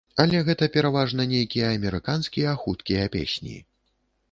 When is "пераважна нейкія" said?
0.75-1.67